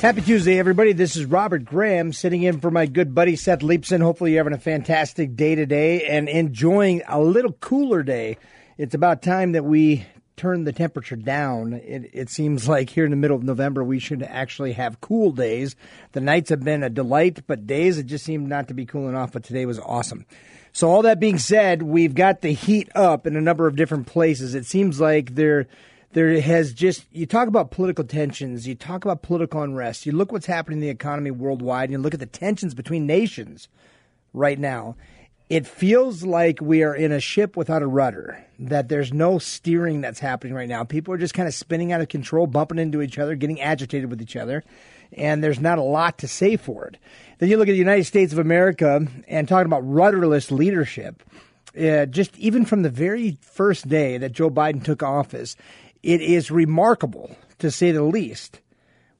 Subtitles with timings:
[0.00, 0.92] Happy Tuesday, everybody.
[0.92, 4.02] This is Robert Graham sitting in for my good buddy Seth Leibsohn.
[4.02, 8.36] Hopefully, you're having a fantastic day today and enjoying a little cooler day.
[8.76, 10.06] It's about time that we
[10.36, 11.72] turn the temperature down.
[11.72, 15.32] It, it, seems like here in the middle of November, we should actually have cool
[15.32, 15.76] days.
[16.12, 19.16] The nights have been a delight, but days, it just seemed not to be cooling
[19.16, 19.32] off.
[19.32, 20.26] But today was awesome.
[20.72, 24.06] So, all that being said, we've got the heat up in a number of different
[24.06, 24.54] places.
[24.54, 25.66] It seems like they're
[26.12, 30.32] there has just you talk about political tensions, you talk about political unrest, you look
[30.32, 33.68] what's happening in the economy worldwide, and you look at the tensions between nations
[34.32, 34.96] right now.
[35.48, 40.00] It feels like we are in a ship without a rudder, that there's no steering
[40.00, 40.82] that's happening right now.
[40.82, 44.10] People are just kind of spinning out of control, bumping into each other, getting agitated
[44.10, 44.64] with each other,
[45.12, 46.96] and there's not a lot to say for it.
[47.38, 51.22] Then you look at the United States of America and talking about rudderless leadership.
[51.78, 55.56] Uh, just even from the very first day that Joe Biden took office,
[56.06, 58.60] it is remarkable, to say the least,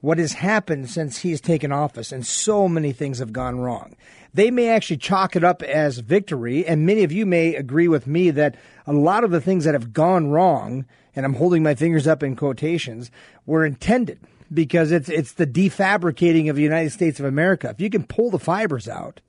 [0.01, 3.97] what has happened since he's taken office, and so many things have gone wrong.
[4.33, 8.07] They may actually chalk it up as victory, and many of you may agree with
[8.07, 8.55] me that
[8.87, 12.23] a lot of the things that have gone wrong, and I'm holding my fingers up
[12.23, 13.11] in quotations,
[13.47, 14.20] were intended
[14.55, 17.70] because it's it's the defabricating of the United States of America.
[17.70, 19.20] If you can pull the fibers out,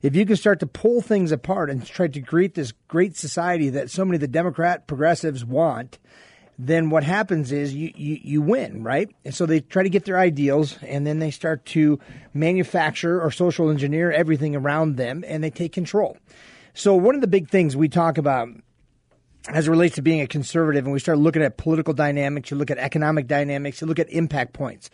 [0.00, 3.68] if you can start to pull things apart and try to create this great society
[3.70, 5.98] that so many of the Democrat progressives want,
[6.66, 9.10] then what happens is you, you, you win, right?
[9.24, 11.98] And so they try to get their ideals and then they start to
[12.34, 16.18] manufacture or social engineer everything around them and they take control.
[16.74, 18.48] So one of the big things we talk about
[19.48, 22.58] as it relates to being a conservative and we start looking at political dynamics, you
[22.58, 24.90] look at economic dynamics, you look at impact points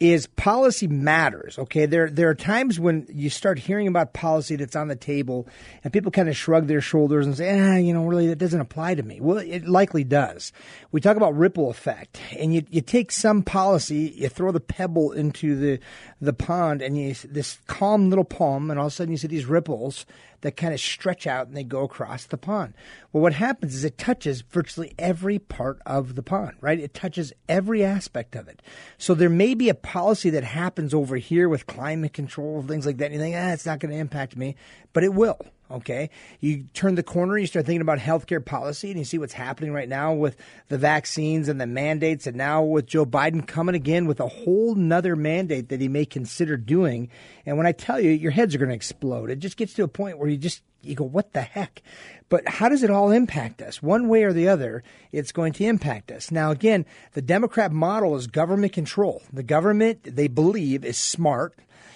[0.00, 1.58] is policy matters.
[1.58, 5.46] Okay, there there are times when you start hearing about policy that's on the table,
[5.82, 8.60] and people kind of shrug their shoulders and say, "Ah, you know, really, that doesn't
[8.60, 10.52] apply to me." Well, it likely does.
[10.90, 15.12] We talk about ripple effect, and you you take some policy, you throw the pebble
[15.12, 15.78] into the
[16.20, 19.28] the pond, and you this calm little palm, and all of a sudden you see
[19.28, 20.06] these ripples
[20.44, 22.74] that kind of stretch out and they go across the pond.
[23.12, 26.78] Well, what happens is it touches virtually every part of the pond, right?
[26.78, 28.60] It touches every aspect of it.
[28.98, 32.98] So there may be a policy that happens over here with climate control, things like
[32.98, 33.06] that.
[33.06, 34.54] And you think, ah, it's not going to impact me,
[34.92, 35.38] but it will.
[35.74, 36.10] Okay.
[36.40, 39.72] You turn the corner, you start thinking about healthcare policy, and you see what's happening
[39.72, 40.36] right now with
[40.68, 44.76] the vaccines and the mandates, and now with Joe Biden coming again with a whole
[44.76, 47.10] nother mandate that he may consider doing.
[47.44, 49.30] And when I tell you, your heads are going to explode.
[49.30, 51.82] It just gets to a point where you just you go, what the heck?
[52.28, 53.82] But how does it all impact us?
[53.82, 56.30] One way or the other, it's going to impact us.
[56.30, 59.22] Now, again, the Democrat model is government control.
[59.32, 61.54] The government, they believe, is smart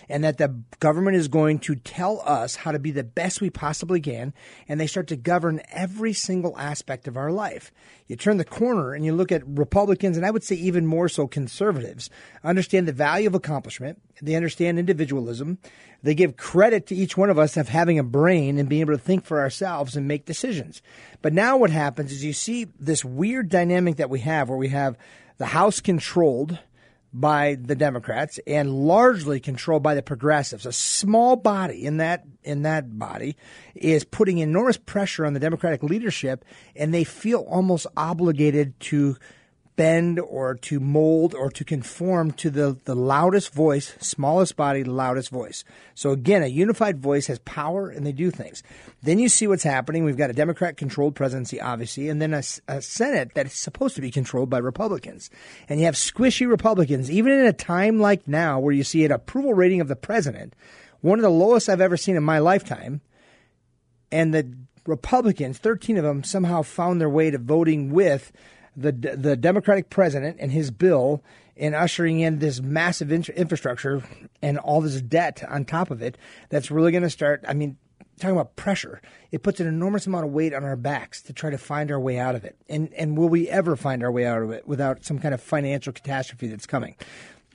[0.08, 3.50] and that the government is going to tell us how to be the best we
[3.50, 4.32] possibly can,
[4.68, 7.72] and they start to govern every single aspect of our life.
[8.06, 11.08] You turn the corner and you look at Republicans, and I would say even more
[11.08, 12.10] so conservatives,
[12.42, 15.58] understand the value of accomplishment, they understand individualism,
[16.02, 18.94] they give credit to each one of us of having a brain and being able
[18.94, 20.80] to think for ourselves and make decisions.
[21.22, 24.68] But now what happens is you see this weird dynamic that we have where we
[24.68, 24.96] have
[25.38, 26.58] the House controlled
[27.12, 30.66] by the Democrats and largely controlled by the progressives.
[30.66, 33.36] A small body in that in that body
[33.74, 36.44] is putting enormous pressure on the Democratic leadership,
[36.76, 39.16] and they feel almost obligated to
[39.78, 45.30] bend or to mold or to conform to the, the loudest voice, smallest body, loudest
[45.30, 45.62] voice.
[45.94, 48.64] So again, a unified voice has power and they do things.
[49.04, 50.02] Then you see what's happening.
[50.02, 53.94] We've got a Democrat controlled presidency, obviously, and then a, a Senate that is supposed
[53.94, 55.30] to be controlled by Republicans.
[55.68, 59.12] And you have squishy Republicans, even in a time like now where you see an
[59.12, 60.54] approval rating of the president,
[61.02, 63.00] one of the lowest I've ever seen in my lifetime.
[64.10, 64.52] And the
[64.86, 68.32] Republicans, 13 of them, somehow found their way to voting with
[68.78, 71.22] the the Democratic president and his bill
[71.56, 74.02] in ushering in this massive infrastructure
[74.40, 76.16] and all this debt on top of it
[76.50, 77.76] that's really going to start I mean
[78.18, 79.00] talking about pressure.
[79.30, 82.00] It puts an enormous amount of weight on our backs to try to find our
[82.00, 82.56] way out of it.
[82.68, 85.42] And and will we ever find our way out of it without some kind of
[85.42, 86.94] financial catastrophe that's coming?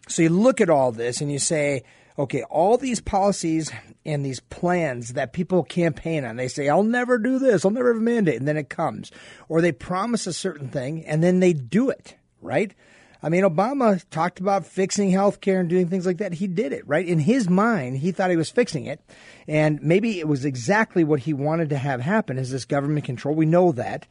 [0.08, 1.84] So you look at all this and you say
[2.18, 3.72] okay, all these policies
[4.06, 7.94] and these plans that people campaign on, they say, I'll never do this, I'll never
[7.94, 9.12] have a mandate, and then it comes.
[9.50, 12.74] Or they promise a certain thing and then they do it, right?
[13.26, 16.34] I mean, Obama talked about fixing health care and doing things like that.
[16.34, 17.08] He did it, right?
[17.08, 19.00] In his mind, he thought he was fixing it.
[19.48, 23.34] And maybe it was exactly what he wanted to have happen is this government control.
[23.34, 24.08] We know that.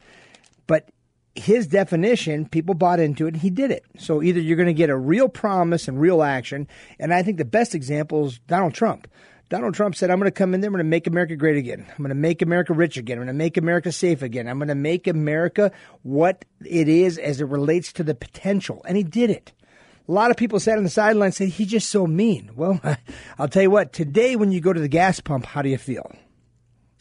[0.65, 0.89] But
[1.35, 3.85] his definition, people bought into it and he did it.
[3.97, 6.67] So either you're going to get a real promise and real action.
[6.99, 9.07] And I think the best example is Donald Trump.
[9.49, 10.69] Donald Trump said, I'm going to come in there.
[10.69, 11.85] I'm going to make America great again.
[11.89, 13.17] I'm going to make America rich again.
[13.17, 14.47] I'm going to make America safe again.
[14.47, 15.71] I'm going to make America
[16.01, 18.81] what it is as it relates to the potential.
[18.87, 19.51] And he did it.
[20.07, 22.51] A lot of people sat on the sideline and said, he's just so mean.
[22.55, 22.79] Well,
[23.39, 25.77] I'll tell you what, today when you go to the gas pump, how do you
[25.77, 26.11] feel?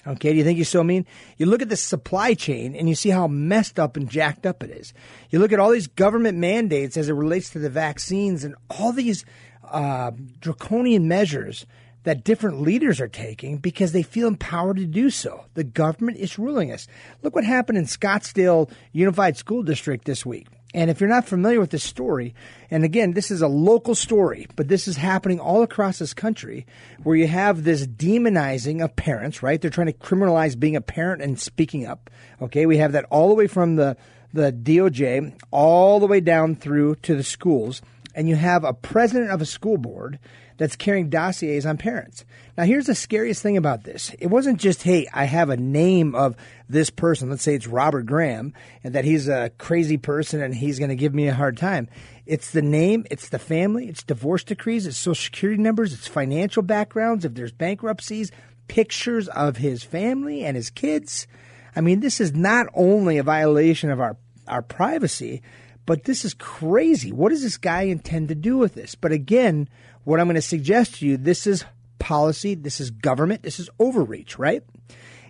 [0.06, 1.06] Okay, do you think he's so mean?
[1.36, 4.62] You look at the supply chain and you see how messed up and jacked up
[4.64, 4.92] it is.
[5.30, 8.92] You look at all these government mandates as it relates to the vaccines and all
[8.92, 9.24] these
[9.64, 10.10] uh,
[10.40, 11.66] draconian measures
[12.04, 15.44] that different leaders are taking because they feel empowered to do so.
[15.54, 16.88] The government is ruling us.
[17.22, 20.48] Look what happened in Scottsdale Unified School District this week.
[20.74, 22.34] And if you're not familiar with this story,
[22.70, 26.66] and again, this is a local story, but this is happening all across this country
[27.02, 29.60] where you have this demonizing of parents, right?
[29.60, 32.08] They're trying to criminalize being a parent and speaking up.
[32.40, 33.98] Okay, we have that all the way from the,
[34.32, 37.82] the DOJ all the way down through to the schools.
[38.14, 40.18] And you have a president of a school board
[40.62, 42.24] that's carrying dossiers on parents.
[42.56, 44.14] Now, here's the scariest thing about this.
[44.20, 46.36] It wasn't just, hey, I have a name of
[46.68, 47.30] this person.
[47.30, 48.54] Let's say it's Robert Graham
[48.84, 51.88] and that he's a crazy person and he's going to give me a hard time.
[52.26, 56.62] It's the name, it's the family, it's divorce decrees, it's social security numbers, it's financial
[56.62, 58.30] backgrounds, if there's bankruptcies,
[58.68, 61.26] pictures of his family and his kids.
[61.74, 64.16] I mean, this is not only a violation of our,
[64.46, 65.42] our privacy,
[65.86, 67.10] but this is crazy.
[67.10, 68.94] What does this guy intend to do with this?
[68.94, 69.68] But again,
[70.04, 71.64] what I'm going to suggest to you, this is
[71.98, 74.62] policy, this is government, this is overreach, right?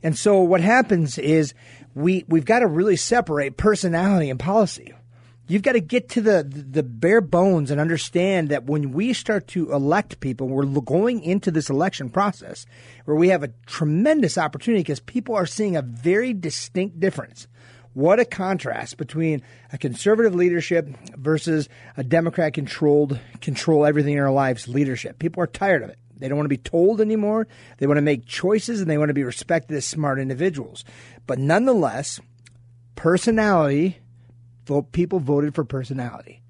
[0.03, 1.55] And so what happens is
[1.95, 4.95] we we've got to really separate personality and policy.
[5.49, 9.49] You've got to get to the the bare bones and understand that when we start
[9.49, 12.65] to elect people, we're going into this election process
[13.05, 17.47] where we have a tremendous opportunity because people are seeing a very distinct difference.
[17.94, 19.43] What a contrast between
[19.73, 25.19] a conservative leadership versus a Democrat controlled, control everything in our lives leadership.
[25.19, 25.99] People are tired of it.
[26.17, 27.49] They don't want to be told anymore.
[27.79, 30.85] They want to make choices and they want to be respected as smart individuals.
[31.27, 32.21] But nonetheless,
[32.94, 33.99] personality,
[34.93, 36.43] people voted for personality.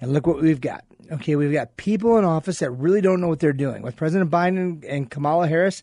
[0.00, 0.84] And look what we've got.
[1.12, 3.82] Okay, we've got people in office that really don't know what they're doing.
[3.82, 5.82] With President Biden and Kamala Harris,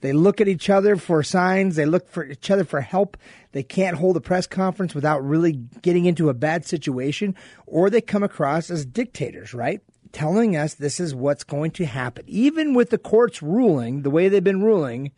[0.00, 1.76] they look at each other for signs.
[1.76, 3.16] They look for each other for help.
[3.52, 7.34] They can't hold a press conference without really getting into a bad situation,
[7.66, 9.80] or they come across as dictators, right?
[10.12, 12.24] Telling us this is what's going to happen.
[12.26, 15.12] Even with the courts ruling the way they've been ruling,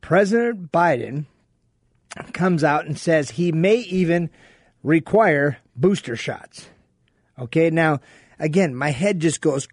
[0.00, 1.26] President Biden
[2.32, 4.30] comes out and says he may even
[4.82, 6.68] require booster shots.
[7.38, 8.00] Okay, now
[8.38, 9.68] again, my head just goes,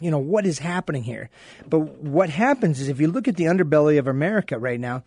[0.00, 1.30] you know, what is happening here?
[1.68, 5.04] But what happens is if you look at the underbelly of America right now,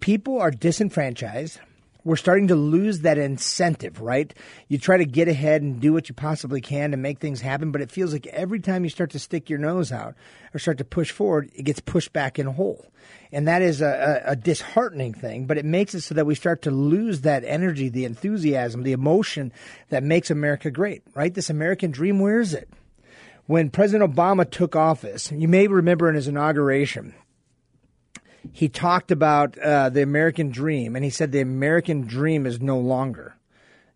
[0.00, 1.60] people are disenfranchised.
[2.04, 4.32] We're starting to lose that incentive, right?
[4.68, 7.72] You try to get ahead and do what you possibly can to make things happen,
[7.72, 10.14] but it feels like every time you start to stick your nose out
[10.54, 12.86] or start to push forward, it gets pushed back in a hole.
[13.32, 16.34] And that is a, a, a disheartening thing, but it makes it so that we
[16.34, 19.52] start to lose that energy, the enthusiasm, the emotion
[19.90, 21.32] that makes America great, right?
[21.32, 22.68] This American dream, where is it?
[23.46, 27.14] When President Obama took office, you may remember in his inauguration,
[28.52, 32.78] he talked about uh, the American dream, and he said the American dream is no
[32.78, 33.36] longer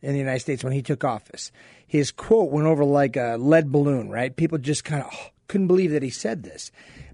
[0.03, 1.51] in the United States when he took office.
[1.87, 4.35] His quote went over like a lead balloon, right?
[4.35, 6.71] People just kind of oh, couldn't believe that he said this.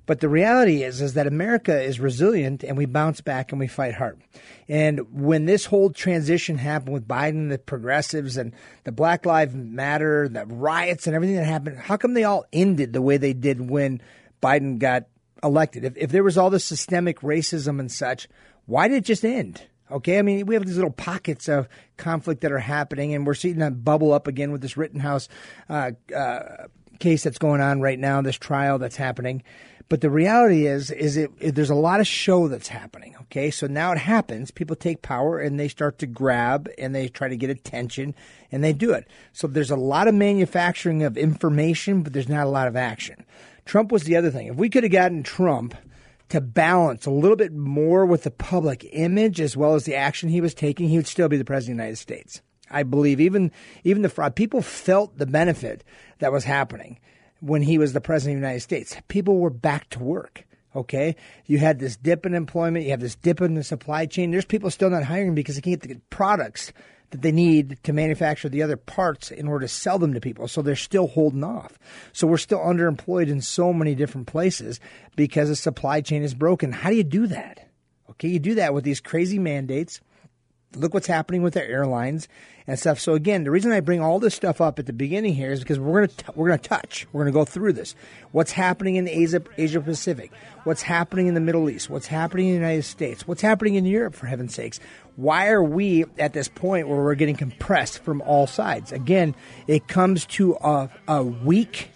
[0.07, 3.69] But the reality is, is that America is resilient and we bounce back and we
[3.69, 4.21] fight hard.
[4.69, 10.29] And when this whole transition happened with Biden, the progressives and the Black Lives Matter,
[10.29, 13.71] the riots and everything that happened, how come they all ended the way they did
[13.71, 14.01] when
[14.43, 15.05] Biden got
[15.43, 15.85] elected?
[15.85, 18.29] If, if there was all this systemic racism and such,
[18.67, 19.63] why did it just end?
[19.91, 23.35] Okay, I mean, we have these little pockets of conflict that are happening, and we're
[23.35, 25.29] seeing that bubble up again with this Rittenhouse
[25.69, 26.67] uh, uh,
[27.01, 29.43] case that's going on right now, this trial that's happening.
[29.91, 33.17] But the reality is, is it, it, there's a lot of show that's happening.
[33.23, 34.53] Okay, so now it happens.
[34.53, 38.15] People take power and they start to grab and they try to get attention
[38.53, 39.09] and they do it.
[39.33, 43.27] So there's a lot of manufacturing of information, but there's not a lot of action.
[43.71, 44.49] Trump was the other thing.
[44.49, 45.77] If we could have gotten Trump
[46.31, 50.29] to balance a little bit more with the public image as well as the action
[50.29, 52.43] he was taking, he would still be the president of the United States.
[52.69, 53.53] I believe even
[53.85, 55.85] even the fraud people felt the benefit
[56.19, 56.99] that was happening
[57.39, 58.97] when he was the president of the United States.
[59.07, 60.45] People were back to work.
[60.75, 61.15] Okay.
[61.47, 62.87] You had this dip in employment.
[62.87, 64.33] You have this dip in the supply chain.
[64.33, 66.73] There's people still not hiring because they can't get the products
[67.11, 70.49] that they need to manufacture the other parts in order to sell them to people.
[70.49, 71.79] So they're still holding off.
[72.13, 74.81] So we're still underemployed in so many different places
[75.17, 76.73] because the supply chain is broken.
[76.73, 77.69] How do you do that?
[78.11, 80.01] Okay, you do that with these crazy mandates.
[80.77, 82.29] Look what's happening with their airlines
[82.67, 83.01] and stuff.
[83.01, 85.59] So again, the reason I bring all this stuff up at the beginning here is
[85.59, 87.97] because we're gonna t- we're gonna touch, we're gonna go through this.
[88.31, 90.31] What's happening in Asia Asia Pacific?
[90.63, 91.91] What's happening in the Middle East?
[91.91, 93.27] What's happening in the United States?
[93.27, 94.15] What's happening in Europe?
[94.15, 94.79] For heaven's sakes,
[95.17, 98.93] why are we at this point where we're getting compressed from all sides?
[98.93, 99.35] Again,
[99.67, 101.91] it comes to a, a weak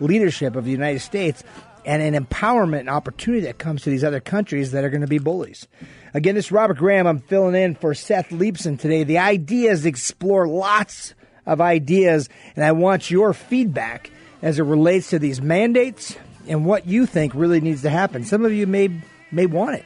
[0.00, 1.44] leadership of the United States
[1.84, 5.06] and an empowerment and opportunity that comes to these other countries that are going to
[5.06, 5.66] be bullies.
[6.14, 7.06] Again, this is Robert Graham.
[7.06, 9.04] I'm filling in for Seth Leibsohn today.
[9.04, 11.14] The idea is to explore lots
[11.46, 14.10] of ideas, and I want your feedback
[14.42, 16.16] as it relates to these mandates
[16.48, 18.24] and what you think really needs to happen.
[18.24, 18.90] Some of you may
[19.30, 19.84] may want it.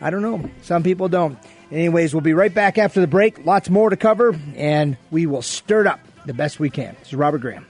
[0.00, 0.48] I don't know.
[0.62, 1.38] Some people don't.
[1.70, 3.44] Anyways, we'll be right back after the break.
[3.44, 6.94] Lots more to cover, and we will stir it up the best we can.
[7.00, 7.66] This is Robert Graham.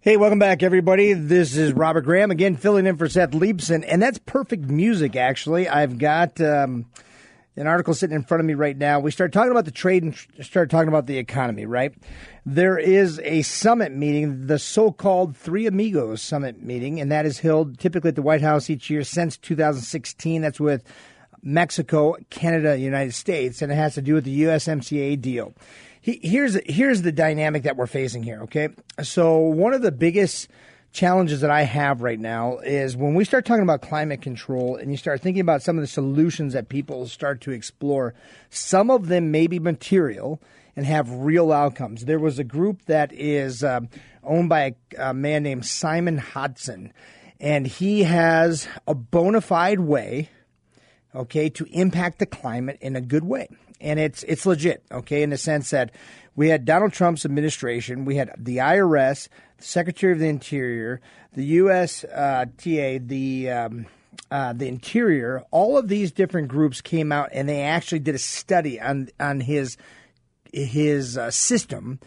[0.00, 1.12] Hey, welcome back, everybody.
[1.12, 5.14] This is Robert Graham again, filling in for Seth Leibsohn, and that's perfect music.
[5.14, 6.86] Actually, I've got um,
[7.56, 9.00] an article sitting in front of me right now.
[9.00, 11.66] We start talking about the trade and start talking about the economy.
[11.66, 11.94] Right?
[12.46, 17.78] There is a summit meeting, the so-called Three Amigos Summit meeting, and that is held
[17.78, 20.42] typically at the White House each year since 2016.
[20.42, 20.82] That's with
[21.42, 25.54] Mexico, Canada, United States, and it has to do with the USMCA deal
[26.02, 28.42] here's here's the dynamic that we're facing here.
[28.42, 28.70] Okay,
[29.02, 30.48] so one of the biggest
[30.92, 34.90] challenges that I have right now is when we start talking about climate control and
[34.90, 38.14] you start thinking about some of the solutions that people start to explore,
[38.50, 40.40] some of them may be material
[40.74, 42.04] and have real outcomes.
[42.04, 43.80] There was a group that is uh,
[44.24, 46.92] owned by a, a man named Simon Hodson,
[47.38, 50.28] and he has a bona fide way,
[51.14, 53.48] okay, to impact the climate in a good way
[53.80, 55.90] and it's it's legit, okay, in the sense that
[56.36, 61.00] we had Donald Trump's administration, we had the IRS, the Secretary of the Interior,
[61.34, 63.86] the USTA, uh, the um,
[64.30, 68.18] uh, the Interior, all of these different groups came out and they actually did a
[68.18, 69.76] study on on his
[70.52, 72.00] his uh, system.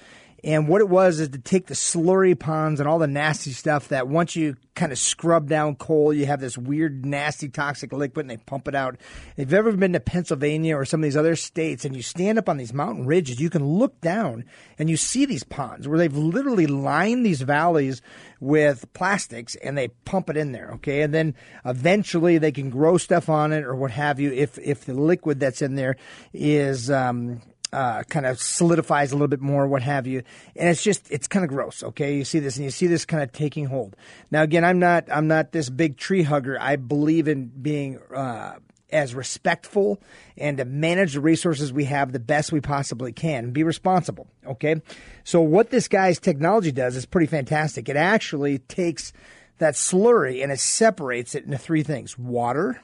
[0.44, 3.88] And what it was is to take the slurry ponds and all the nasty stuff
[3.90, 8.26] that once you kind of scrub down coal, you have this weird, nasty, toxic liquid
[8.26, 8.98] and they pump it out.
[9.38, 12.38] If you've ever been to Pennsylvania or some of these other states and you stand
[12.38, 14.44] up on these mountain ridges, you can look down
[14.78, 18.02] and you see these ponds where they've literally lined these valleys
[18.42, 20.72] with plastics and they pump it in there.
[20.74, 21.02] Okay.
[21.02, 24.84] And then eventually they can grow stuff on it or what have you if, if
[24.84, 25.96] the liquid that's in there
[26.34, 27.42] is, um,
[27.74, 30.24] uh, kind of solidifies a little bit more, what have you.
[30.56, 31.84] And it's just, it's kind of gross.
[31.84, 32.16] Okay.
[32.16, 33.96] You see this and you see this kind of taking hold.
[34.32, 36.58] Now, again, I'm not, I'm not this big tree hugger.
[36.60, 38.56] I believe in being, uh,
[38.92, 40.00] as respectful
[40.38, 44.28] and to manage the resources we have the best we possibly can and be responsible.
[44.46, 44.76] Okay.
[45.24, 47.90] So what this guy's technology does is pretty fantastic.
[47.90, 49.12] It actually takes
[49.58, 52.82] that slurry and it separates it into three things water,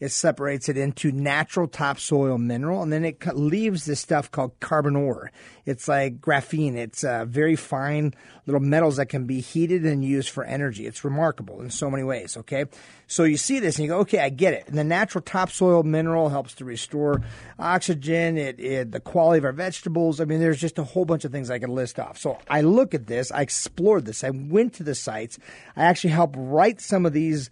[0.00, 4.96] it separates it into natural topsoil mineral, and then it leaves this stuff called carbon
[4.96, 5.30] ore.
[5.66, 6.76] It's like graphene.
[6.76, 8.14] It's uh, very fine
[8.46, 10.86] little metals that can be heated and used for energy.
[10.86, 12.36] It's remarkable in so many ways.
[12.38, 12.64] Okay,
[13.06, 14.64] so you see this and you go, okay, I get it.
[14.68, 17.22] And the natural topsoil mineral helps to restore
[17.58, 18.38] oxygen.
[18.38, 20.20] It, it the quality of our vegetables.
[20.20, 22.16] I mean, there's just a whole bunch of things I could list off.
[22.18, 23.30] So I look at this.
[23.30, 24.24] I explored this.
[24.24, 25.38] I went to the sites.
[25.76, 27.50] I actually helped write some of these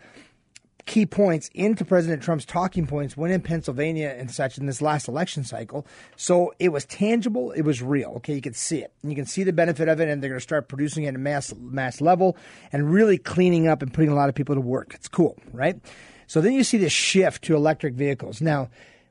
[0.86, 5.08] key points into President Trump's talking points when in Pennsylvania and such in this last
[5.08, 5.86] election cycle.
[6.16, 8.14] So it was tangible, it was real.
[8.16, 8.92] Okay, you could see it.
[9.02, 11.08] And you can see the benefit of it, and they're going to start producing it
[11.08, 12.36] at a mass mass level
[12.72, 14.94] and really cleaning up and putting a lot of people to work.
[14.94, 15.78] It's cool, right?
[16.26, 18.40] So then you see this shift to electric vehicles.
[18.40, 18.70] Now,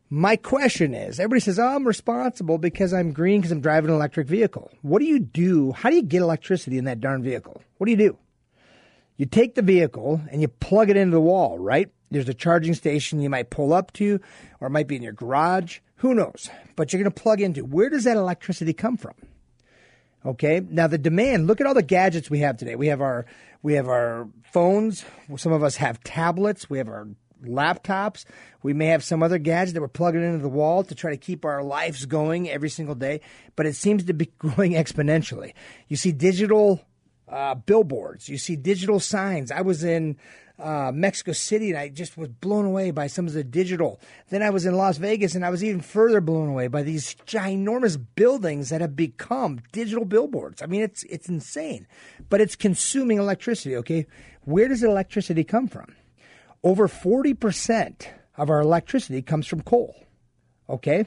[0.10, 3.96] my question is everybody says, oh, I'm responsible because I'm green because I'm driving an
[3.96, 4.72] electric vehicle.
[4.82, 5.72] What do you do?
[5.72, 7.62] How do you get electricity in that darn vehicle?
[7.78, 8.18] What do you do?
[9.18, 11.90] You take the vehicle and you plug it into the wall, right?
[12.12, 14.20] There's a charging station you might pull up to,
[14.60, 15.80] or it might be in your garage.
[15.98, 16.50] Who knows?
[16.76, 17.64] But you're going to plug into.
[17.66, 19.14] Where does that electricity come from?
[20.26, 20.62] Okay.
[20.68, 21.48] Now the demand.
[21.48, 22.76] Look at all the gadgets we have today.
[22.76, 23.26] We have our
[23.62, 25.06] we have our phones.
[25.38, 26.70] Some of us have tablets.
[26.70, 27.08] We have our
[27.44, 28.26] laptops.
[28.64, 31.18] We may have some other gadget that we're plugging into the wall to try to
[31.18, 33.22] keep our lives going every single day.
[33.56, 35.54] But it seems to be growing exponentially.
[35.88, 36.82] You see digital
[37.28, 38.30] uh, billboards.
[38.30, 39.52] You see digital signs.
[39.52, 40.18] I was in
[40.58, 44.00] uh, Mexico City and I just was blown away by some of the digital.
[44.30, 47.16] Then I was in Las Vegas and I was even further blown away by these
[47.26, 50.62] ginormous buildings that have become digital billboards.
[50.62, 51.88] I mean, it's it's insane,
[52.30, 53.76] but it's consuming electricity.
[53.78, 54.08] Okay,
[54.44, 55.94] where does electricity come from?
[56.64, 59.96] Over forty percent of our electricity comes from coal.
[60.70, 61.06] Okay?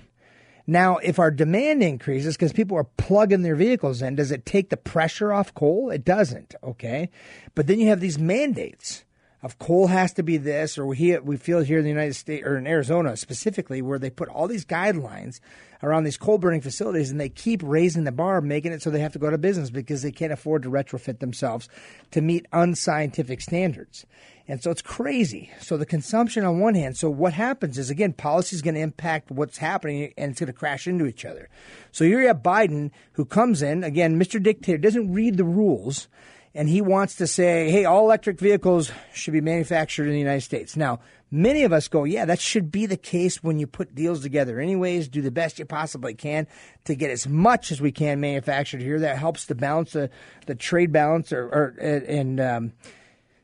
[0.70, 4.68] Now, if our demand increases because people are plugging their vehicles in, does it take
[4.68, 5.88] the pressure off coal?
[5.88, 7.08] It doesn't, okay?
[7.54, 9.04] But then you have these mandates
[9.42, 12.46] of coal has to be this, or we, we feel here in the United States
[12.46, 15.40] or in Arizona specifically, where they put all these guidelines
[15.82, 19.00] around these coal burning facilities and they keep raising the bar, making it so they
[19.00, 21.70] have to go to business because they can't afford to retrofit themselves
[22.10, 24.04] to meet unscientific standards.
[24.49, 25.50] And so it's crazy.
[25.61, 28.81] So the consumption on one hand, so what happens is again, policy is going to
[28.81, 31.50] impact what's happening and it's going to crash into each other.
[31.93, 34.43] So you have Biden who comes in, again, Mr.
[34.43, 36.09] Dictator doesn't read the rules
[36.55, 40.40] and he wants to say, hey, all electric vehicles should be manufactured in the United
[40.40, 40.76] States.
[40.76, 41.00] Now,
[41.31, 44.59] many of us go, yeah, that should be the case when you put deals together,
[44.59, 45.09] anyways.
[45.09, 46.47] Do the best you possibly can
[46.85, 48.99] to get as much as we can manufactured here.
[48.99, 50.09] That helps to balance the,
[50.47, 52.73] the trade balance or, or and um,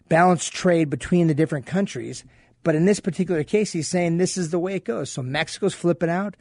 [0.09, 2.25] balance trade between the different countries.
[2.63, 5.11] But in this particular case, he's saying this is the way it goes.
[5.11, 6.37] So Mexico's flipping out.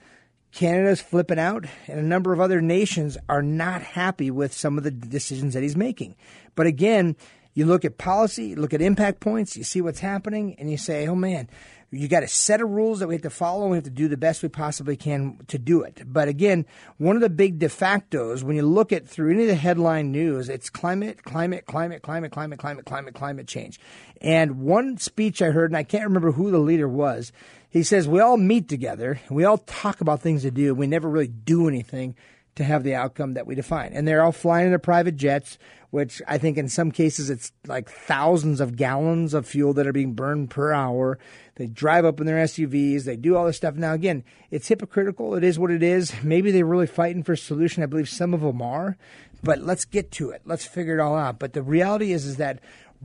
[0.53, 4.84] Canada's flipping out, and a number of other nations are not happy with some of
[4.84, 6.15] the decisions that he's making.
[6.53, 7.15] But again,
[7.53, 10.77] you look at policy, you look at impact points, you see what's happening, and you
[10.77, 11.48] say, oh man,
[11.93, 13.91] you got a set of rules that we have to follow, and we have to
[13.91, 16.01] do the best we possibly can to do it.
[16.05, 16.65] But again,
[16.98, 20.12] one of the big de factos, when you look at through any of the headline
[20.12, 23.79] news, it's climate, climate, climate, climate, climate, climate, climate, climate change.
[24.22, 27.31] And one speech I heard, and I can't remember who the leader was,
[27.69, 31.07] he says, We all meet together, we all talk about things to do, we never
[31.07, 32.15] really do anything
[32.55, 33.93] to have the outcome that we define.
[33.93, 35.57] And they're all flying in their private jets,
[35.93, 39.93] which I think in some cases it's like thousands of gallons of fuel that are
[39.93, 41.19] being burned per hour.
[41.53, 43.75] They drive up in their SUVs, they do all this stuff.
[43.75, 45.35] Now, again, it's hypocritical.
[45.35, 46.12] It is what it is.
[46.23, 47.83] Maybe they're really fighting for a solution.
[47.83, 48.97] I believe some of them are.
[49.43, 50.41] But let's get to it.
[50.45, 51.38] Let's figure it all out.
[51.38, 52.59] But the reality is, is that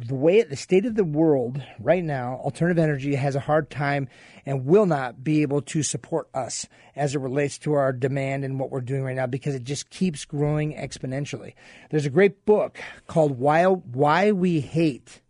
[0.07, 4.09] the way the state of the world right now, alternative energy has a hard time
[4.47, 8.61] and will not be able to support us as it relates to our demand and
[8.61, 11.55] what we're doing right now because it just keeps growing exponentially.
[11.91, 15.21] There's a great book called Why Why We Hate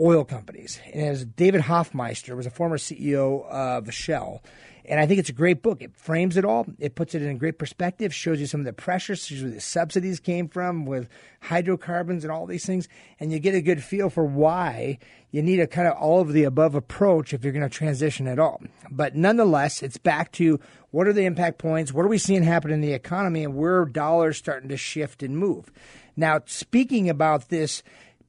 [0.00, 0.80] Oil Companies.
[0.92, 4.42] And as David Hofmeister was a former CEO of Shell,
[4.84, 5.80] and I think it's a great book.
[5.80, 6.66] It frames it all.
[6.78, 9.50] It puts it in a great perspective, shows you some of the pressures, shows where
[9.50, 11.08] the subsidies came from with
[11.40, 12.88] hydrocarbons and all these things.
[13.20, 14.98] And you get a good feel for why
[15.30, 18.26] you need a kind of all of the above approach if you're going to transition
[18.26, 18.60] at all.
[18.90, 20.58] But nonetheless, it's back to
[20.90, 21.92] what are the impact points?
[21.92, 25.38] What are we seeing happen in the economy and where dollars starting to shift and
[25.38, 25.72] move?
[26.16, 27.82] Now, speaking about this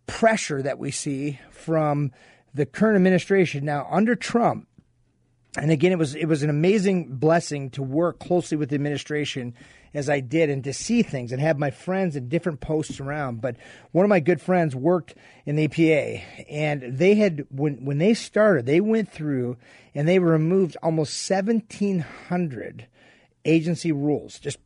[0.06, 2.12] pressure that we see from
[2.54, 4.68] the current administration, now under Trump,
[5.56, 9.54] and again, it was it was an amazing blessing to work closely with the administration
[9.94, 13.40] as I did and to see things and have my friends in different posts around.
[13.40, 13.58] But
[13.92, 15.14] one of my good friends worked
[15.46, 19.58] in the EPA, and they had when when they started, they went through
[19.94, 22.88] and they removed almost seventeen hundred
[23.46, 24.58] agency rules, just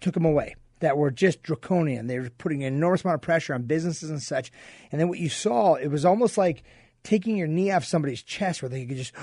[0.00, 2.06] took them away that were just draconian.
[2.06, 4.52] They were putting an enormous amount of pressure on businesses and such.
[4.92, 6.62] And then what you saw, it was almost like
[7.02, 9.14] taking your knee off somebody's chest, where they could just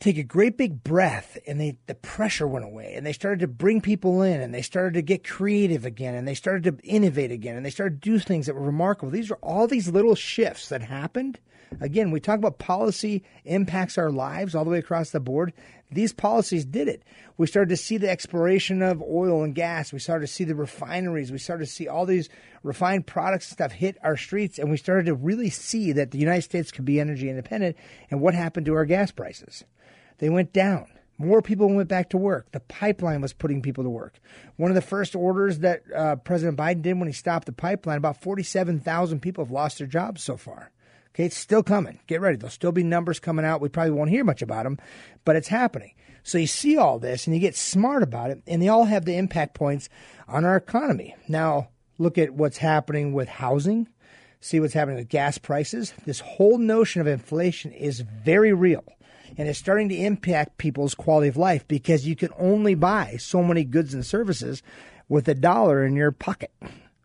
[0.00, 3.46] take a great big breath and they the pressure went away and they started to
[3.46, 7.30] bring people in and they started to get creative again and they started to innovate
[7.30, 9.12] again and they started to do things that were remarkable.
[9.12, 11.38] These are all these little shifts that happened.
[11.80, 15.52] Again we talk about policy impacts our lives all the way across the board.
[15.92, 17.02] These policies did it.
[17.36, 19.92] We started to see the exploration of oil and gas.
[19.92, 21.32] We started to see the refineries.
[21.32, 22.28] We started to see all these
[22.62, 26.18] refined products and stuff hit our streets and we started to really see that the
[26.18, 27.76] united states could be energy independent
[28.10, 29.64] and what happened to our gas prices
[30.20, 30.86] they went down.
[31.18, 32.50] More people went back to work.
[32.52, 34.20] The pipeline was putting people to work.
[34.56, 37.98] One of the first orders that uh, President Biden did when he stopped the pipeline,
[37.98, 40.70] about 47,000 people have lost their jobs so far.
[41.10, 41.98] Okay, it's still coming.
[42.06, 42.36] Get ready.
[42.36, 43.60] There'll still be numbers coming out.
[43.60, 44.78] We probably won't hear much about them,
[45.24, 45.92] but it's happening.
[46.22, 49.04] So you see all this and you get smart about it, and they all have
[49.04, 49.88] the impact points
[50.28, 51.16] on our economy.
[51.28, 53.88] Now, look at what's happening with housing.
[54.40, 55.92] See what's happening with gas prices.
[56.06, 58.84] This whole notion of inflation is very real
[59.40, 63.42] and it's starting to impact people's quality of life because you can only buy so
[63.42, 64.62] many goods and services
[65.08, 66.52] with a dollar in your pocket.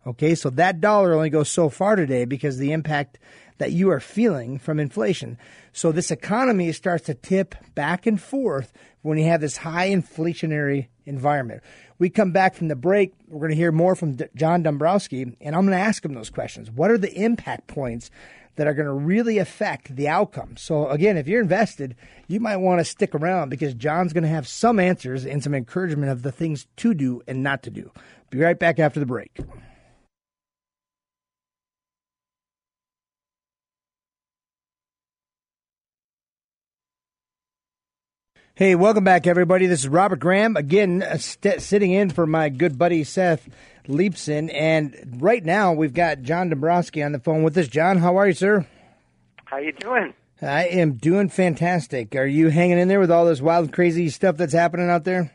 [0.05, 3.19] Okay, so that dollar only goes so far today because the impact
[3.57, 5.37] that you are feeling from inflation.
[5.71, 10.87] So this economy starts to tip back and forth when you have this high inflationary
[11.05, 11.63] environment.
[11.99, 13.13] We come back from the break.
[13.29, 16.29] We're going to hear more from John Dombroski, and I'm going to ask him those
[16.29, 16.69] questions.
[16.69, 18.11] What are the impact points
[18.55, 20.57] that are going to really affect the outcome.
[20.57, 21.95] So, again, if you're invested,
[22.27, 25.53] you might want to stick around because John's going to have some answers and some
[25.53, 27.91] encouragement of the things to do and not to do.
[28.29, 29.39] Be right back after the break.
[38.55, 39.65] Hey, welcome back, everybody.
[39.67, 43.49] This is Robert Graham again, uh, st- sitting in for my good buddy Seth
[43.85, 47.67] Leibsohn, and right now we've got John Dombroski on the phone with us.
[47.67, 48.65] John, how are you, sir?
[49.43, 50.13] How you doing?
[50.41, 52.15] I am doing fantastic.
[52.15, 55.31] Are you hanging in there with all this wild, crazy stuff that's happening out there?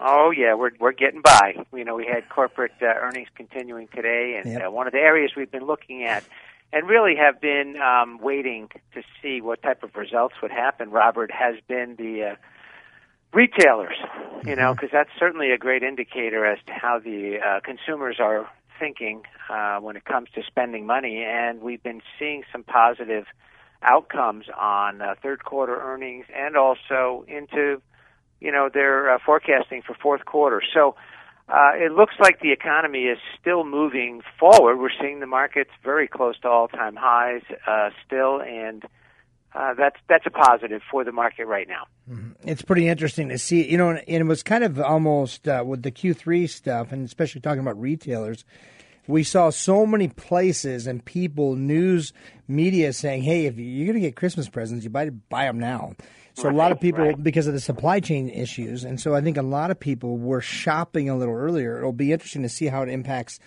[0.00, 1.54] Oh yeah, we're we're getting by.
[1.72, 4.66] You know, we had corporate uh, earnings continuing today, and Yep.
[4.66, 6.24] uh, one of the areas we've been looking at,
[6.72, 10.90] and really have been um, waiting to see what type of results would happen.
[10.90, 12.34] Robert has been the uh,
[13.36, 13.96] retailers.
[14.44, 18.48] You know, because that's certainly a great indicator as to how the uh, consumers are
[18.78, 23.24] thinking uh, when it comes to spending money, and we've been seeing some positive
[23.82, 27.80] outcomes on uh, third quarter earnings and also into
[28.40, 30.62] you know they're uh, forecasting for fourth quarter.
[30.72, 30.94] So
[31.48, 34.78] uh, it looks like the economy is still moving forward.
[34.78, 38.84] We're seeing the markets very close to all-time highs uh, still, and
[39.56, 41.86] uh, that's that's a positive for the market right now.
[42.44, 45.82] It's pretty interesting to see, you know, and it was kind of almost uh, with
[45.82, 48.44] the Q3 stuff, and especially talking about retailers.
[49.08, 52.12] We saw so many places and people, news
[52.48, 55.94] media saying, "Hey, if you're going to get Christmas presents, you buy buy them now."
[56.34, 57.22] So a lot of people, right.
[57.22, 60.42] because of the supply chain issues, and so I think a lot of people were
[60.42, 61.78] shopping a little earlier.
[61.78, 63.40] It'll be interesting to see how it impacts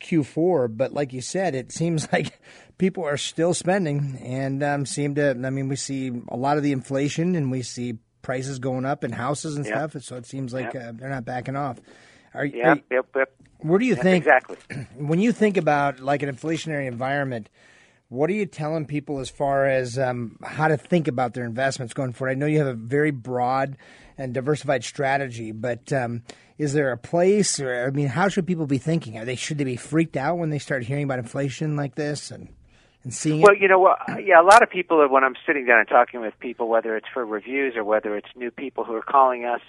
[0.00, 0.76] Q4.
[0.76, 2.40] But like you said, it seems like
[2.78, 5.30] people are still spending and um, seem to.
[5.30, 9.04] I mean, we see a lot of the inflation, and we see prices going up
[9.04, 9.92] in houses and Yep.
[9.92, 10.02] stuff.
[10.02, 11.80] So it seems like uh, they're not backing off.
[12.34, 13.34] Are, you Yep, yep, yep.
[13.58, 14.56] where do you Yep, think exactly?
[14.96, 17.48] when you think about like an inflationary environment?
[18.10, 21.92] What are you telling people as far as um, how to think about their investments
[21.92, 22.30] going forward?
[22.30, 23.76] I know you have a very broad
[24.18, 26.22] and diversified strategy, but um,
[26.58, 29.16] is there a place, or I mean, how should people be thinking?
[29.16, 32.30] Are they should they be freaked out when they start hearing about inflation like this
[32.30, 32.48] and
[33.04, 33.60] and seeing Well, it?
[33.60, 33.98] you know what?
[34.24, 37.06] Yeah, a lot of people, when I'm sitting down and talking with people, whether it's
[37.14, 39.60] for reviews or whether it's new people who are calling us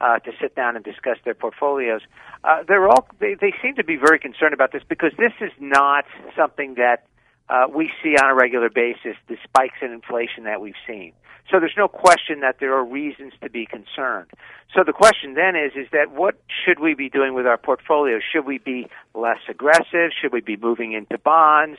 [0.00, 2.00] uh, to sit down and discuss their portfolios,
[2.44, 5.52] uh, they're all they, they seem to be very concerned about this because this is
[5.60, 7.04] not something that
[7.48, 9.16] uh, we see on a regular basis.
[9.28, 11.12] The spikes in inflation that we've seen.
[11.50, 14.28] So there's no question that there are reasons to be concerned.
[14.74, 16.34] So the question then is, is that what
[16.64, 18.18] should we be doing with our portfolio?
[18.20, 20.10] Should we be less aggressive?
[20.20, 21.78] Should we be moving into bonds?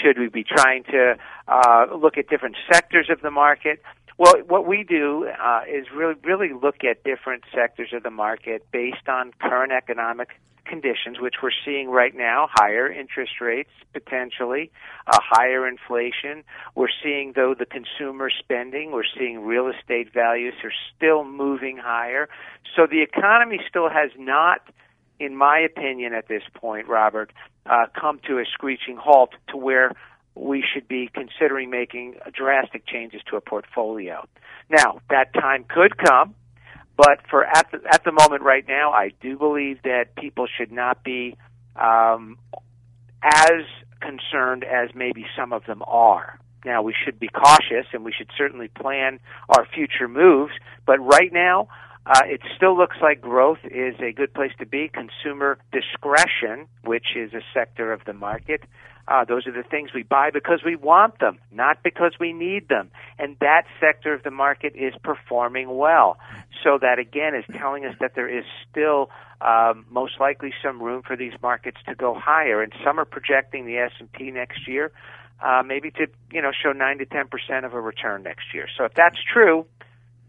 [0.00, 1.16] Should we be trying to
[1.48, 3.82] uh, look at different sectors of the market?
[4.18, 8.66] Well, what we do uh, is really really look at different sectors of the market
[8.70, 10.28] based on current economic
[10.64, 14.70] conditions, which we're seeing right now: higher interest rates potentially,
[15.06, 16.44] uh, higher inflation.
[16.74, 22.28] We're seeing though the consumer spending, we're seeing real estate values are still moving higher.
[22.76, 24.62] So the economy still has not
[25.22, 27.32] in my opinion, at this point, Robert,
[27.64, 29.92] uh, come to a screeching halt to where
[30.34, 34.26] we should be considering making drastic changes to a portfolio.
[34.68, 36.34] Now, that time could come,
[36.96, 40.72] but for at the, at the moment right now, I do believe that people should
[40.72, 41.36] not be
[41.76, 42.38] um,
[43.22, 43.62] as
[44.00, 46.38] concerned as maybe some of them are.
[46.64, 50.52] Now, we should be cautious and we should certainly plan our future moves,
[50.86, 51.68] but right now,
[52.06, 54.90] uh, it still looks like growth is a good place to be.
[54.92, 58.62] Consumer discretion, which is a sector of the market,
[59.08, 62.68] uh, those are the things we buy because we want them, not because we need
[62.68, 62.90] them.
[63.18, 66.18] And that sector of the market is performing well.
[66.62, 69.10] So that again is telling us that there is still
[69.40, 72.62] um, most likely some room for these markets to go higher.
[72.62, 74.92] And some are projecting the S and P next year,
[75.42, 78.66] uh, maybe to you know show nine to ten percent of a return next year.
[78.76, 79.66] So if that's true,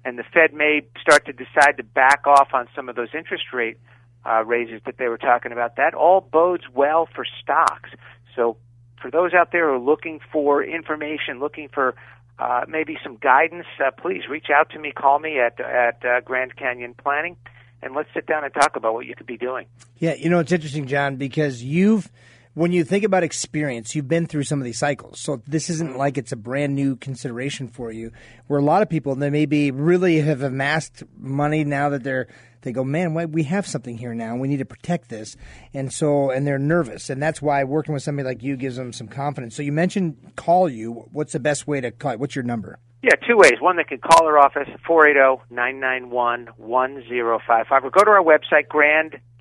[0.05, 3.45] and the Fed may start to decide to back off on some of those interest
[3.53, 3.77] rate
[4.25, 5.75] uh, raises that they were talking about.
[5.77, 7.89] That all bodes well for stocks.
[8.35, 8.57] So,
[9.01, 11.95] for those out there who are looking for information, looking for
[12.39, 14.91] uh, maybe some guidance, uh, please reach out to me.
[14.91, 17.35] Call me at at uh, Grand Canyon Planning,
[17.81, 19.67] and let's sit down and talk about what you could be doing.
[19.97, 22.09] Yeah, you know it's interesting, John, because you've
[22.53, 25.19] when you think about experience, you've been through some of these cycles.
[25.19, 25.97] So this isn't mm.
[25.97, 28.11] like it's a brand new consideration for you.
[28.47, 32.27] Where a lot of people they maybe really have amassed money now that they're
[32.61, 34.37] they go, man, we have something here now.
[34.37, 35.35] We need to protect this,
[35.73, 38.93] and so and they're nervous, and that's why working with somebody like you gives them
[38.93, 39.55] some confidence.
[39.55, 41.09] So you mentioned call you.
[41.11, 42.17] What's the best way to call?
[42.17, 42.79] What's your number?
[43.03, 43.59] Yeah, two ways.
[43.59, 48.69] One, they can call our office, 480-991-1055, or go to our website,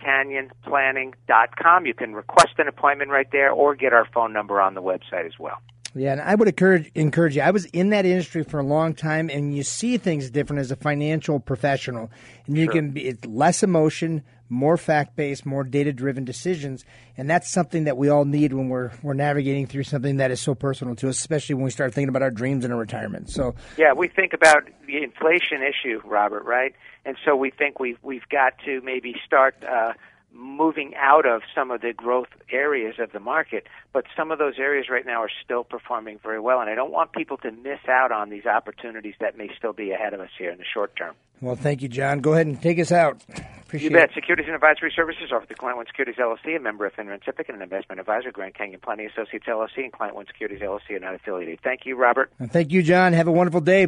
[0.05, 1.87] grandcanyonplanning.com.
[1.87, 5.27] You can request an appointment right there or get our phone number on the website
[5.27, 5.59] as well.
[5.95, 7.43] Yeah, and I would encourage encourage you.
[7.43, 10.73] I was in that industry for a long time, and you see things different as
[10.73, 12.11] a financial professional,
[12.47, 14.23] and you can be it's less emotion,
[14.53, 16.85] more fact based, more data driven decisions.
[17.17, 20.41] And that's something that we all need when we're we're navigating through something that is
[20.41, 23.31] so personal to us, especially when we start thinking about our dreams and our retirement.
[23.31, 26.75] So yeah, we think about the inflation issue, Robert, right?
[27.05, 29.57] And so we think we've we've got to maybe start.
[29.65, 29.95] Uh,
[30.35, 34.55] moving out of some of the growth areas of the market, but some of those
[34.59, 36.61] areas right now are still performing very well.
[36.61, 39.91] And I don't want people to miss out on these opportunities that may still be
[39.91, 41.15] ahead of us here in the short term.
[41.41, 42.21] Well, thank you, John.
[42.21, 43.21] Go ahead and take us out.
[43.63, 44.11] Appreciate you bet.
[44.11, 44.15] It.
[44.15, 47.23] Securities and Advisory Services offered to Client One Securities LLC, a member of FINRA and
[47.49, 51.01] and an investment advisor, Grand Canyon Planning Associates LLC, and Client One Securities LLC are
[51.01, 51.61] not affiliated.
[51.65, 52.31] Thank you, Robert.
[52.39, 53.13] And thank you, John.
[53.13, 53.87] Have a wonderful day.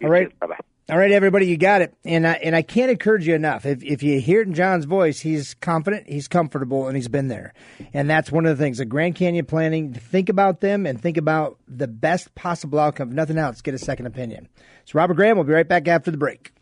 [0.00, 0.36] You All right.
[0.40, 0.56] Bye bye.
[0.90, 1.94] All right, everybody, you got it.
[2.04, 3.64] And I, and I can't encourage you enough.
[3.64, 7.28] If, if you hear it in John's voice, he's confident, he's comfortable, and he's been
[7.28, 7.54] there.
[7.94, 8.78] And that's one of the things.
[8.78, 13.10] The Grand Canyon planning, think about them and think about the best possible outcome.
[13.10, 14.48] If nothing else, get a second opinion.
[14.84, 16.52] So, Robert Graham, we'll be right back after the break.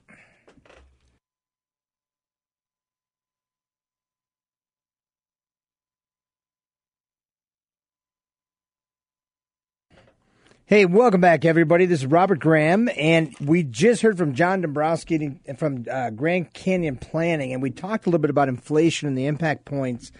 [10.69, 11.87] Hey, welcome back, everybody.
[11.87, 16.99] This is Robert Graham, and we just heard from John Dombroski from uh, Grand Canyon
[16.99, 20.13] Planning, and we talked a little bit about inflation and the impact points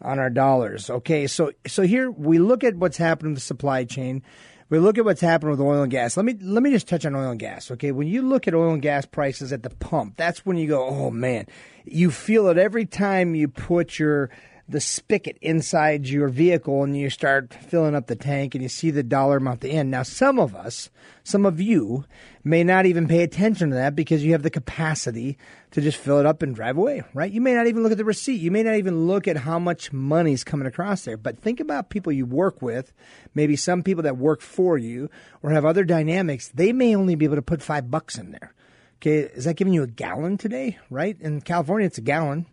[0.00, 0.88] on our dollars.
[0.90, 4.22] Okay, so so here we look at what's happening in the supply chain.
[4.68, 6.16] We look at what's happened with oil and gas.
[6.16, 7.72] Let me let me just touch on oil and gas.
[7.72, 10.68] Okay, when you look at oil and gas prices at the pump, that's when you
[10.68, 11.46] go, oh man,
[11.84, 14.30] you feel it every time you put your
[14.68, 18.90] the spigot inside your vehicle and you start filling up the tank and you see
[18.90, 19.90] the dollar amount at the end.
[19.90, 20.90] Now, some of us,
[21.22, 22.04] some of you,
[22.42, 25.38] may not even pay attention to that because you have the capacity
[25.70, 27.30] to just fill it up and drive away, right?
[27.30, 28.40] You may not even look at the receipt.
[28.40, 31.16] You may not even look at how much money's coming across there.
[31.16, 32.92] But think about people you work with,
[33.34, 35.10] maybe some people that work for you
[35.42, 36.48] or have other dynamics.
[36.48, 38.52] They may only be able to put five bucks in there.
[38.96, 41.16] Okay, is that giving you a gallon today, right?
[41.20, 42.46] In California, it's a gallon.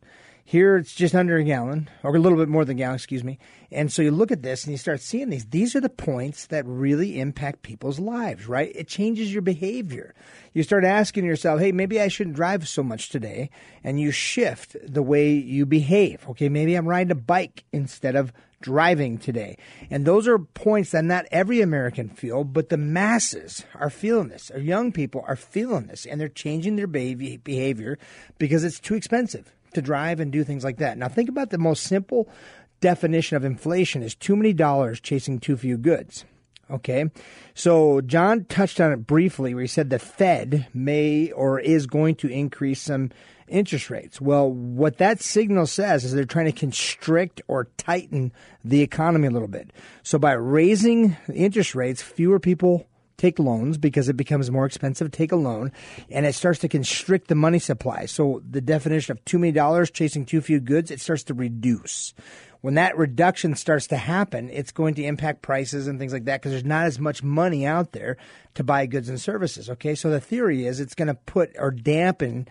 [0.45, 3.23] Here it's just under a gallon, or a little bit more than a gallon, excuse
[3.23, 3.39] me.
[3.71, 5.45] And so you look at this and you start seeing these.
[5.45, 8.71] These are the points that really impact people's lives, right?
[8.75, 10.13] It changes your behavior.
[10.51, 13.49] You start asking yourself, hey, maybe I shouldn't drive so much today.
[13.85, 16.27] And you shift the way you behave.
[16.31, 19.57] Okay, maybe I'm riding a bike instead of driving today.
[19.89, 24.51] And those are points that not every American feel, but the masses are feeling this.
[24.51, 27.97] Our young people are feeling this and they're changing their behavior
[28.37, 30.97] because it's too expensive to drive and do things like that.
[30.97, 32.29] Now, think about the most simple
[32.81, 36.25] definition of inflation is too many dollars chasing too few goods.
[36.69, 37.05] Okay.
[37.53, 42.15] So John touched on it briefly where he said the Fed may or is going
[42.15, 43.11] to increase some
[43.47, 44.19] interest rates.
[44.19, 48.31] Well, what that signal says is they're trying to constrict or tighten
[48.63, 49.71] the economy a little bit.
[50.01, 55.17] So by raising interest rates, fewer people take loans because it becomes more expensive to
[55.17, 55.71] take a loan
[56.09, 58.05] and it starts to constrict the money supply.
[58.05, 62.13] So the definition of too many dollars chasing too few goods, it starts to reduce.
[62.61, 66.39] When that reduction starts to happen, it's going to impact prices and things like that
[66.39, 68.15] because there's not as much money out there
[68.53, 69.69] to buy goods and services.
[69.69, 69.95] Okay.
[69.95, 72.47] So the theory is it's going to put or dampen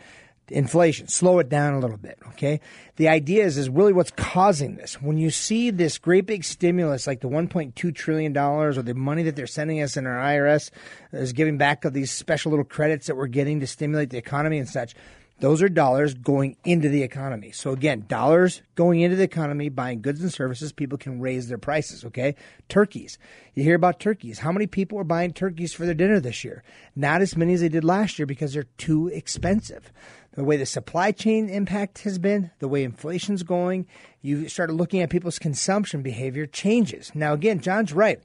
[0.48, 2.18] inflation, slow it down a little bit.
[2.28, 2.61] Okay.
[2.96, 5.00] The idea is, is really what's causing this.
[5.00, 9.37] When you see this great big stimulus like the $1.2 trillion or the money that
[9.37, 10.70] they're sending us in our IRS
[11.12, 14.59] is giving back of these special little credits that we're getting to stimulate the economy
[14.59, 14.94] and such.
[15.42, 17.50] Those are dollars going into the economy.
[17.50, 21.59] So again, dollars going into the economy, buying goods and services, people can raise their
[21.59, 22.37] prices, okay?
[22.68, 23.18] Turkeys.
[23.55, 24.38] You hear about turkeys.
[24.38, 26.62] How many people are buying turkeys for their dinner this year?
[26.94, 29.92] Not as many as they did last year because they're too expensive
[30.34, 33.86] the way the supply chain impact has been, the way inflation's going,
[34.22, 37.12] you start looking at people's consumption behavior changes.
[37.14, 38.20] Now, again, John's right.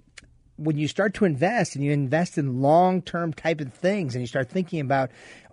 [0.55, 4.21] When you start to invest and you invest in long term type of things and
[4.21, 5.11] you start thinking about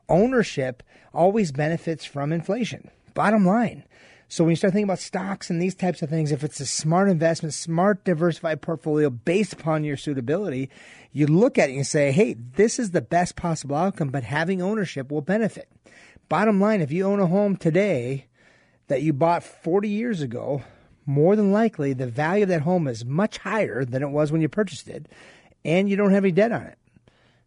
[0.08, 2.90] ownership, always benefits from inflation.
[3.14, 3.84] Bottom line.
[4.28, 6.66] So when you start thinking about stocks and these types of things, if it's a
[6.66, 10.70] smart investment, smart diversified portfolio based upon your suitability,
[11.12, 14.62] you look at it and say, hey, this is the best possible outcome, but having
[14.62, 15.68] ownership will benefit.
[16.28, 18.26] Bottom line, if you own a home today
[18.88, 20.62] that you bought 40 years ago,
[21.06, 24.40] more than likely the value of that home is much higher than it was when
[24.40, 25.06] you purchased it,
[25.64, 26.78] and you don't have any debt on it.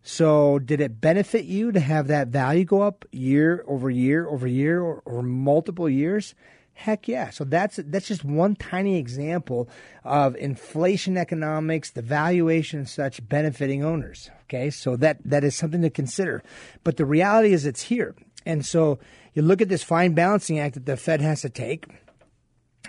[0.03, 4.47] So, did it benefit you to have that value go up year over year over
[4.47, 6.33] year or, or multiple years?
[6.73, 7.31] Heck yeah.
[7.31, 9.67] So that's that's just one tiny example
[10.03, 14.29] of inflation economics, the valuation and such benefiting owners.
[14.43, 16.43] Okay, so that that is something to consider.
[16.83, 18.15] But the reality is it's here.
[18.47, 18.99] And so
[19.33, 21.85] you look at this fine balancing act that the Fed has to take